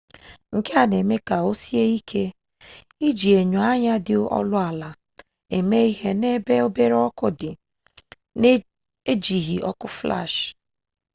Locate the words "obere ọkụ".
6.67-7.27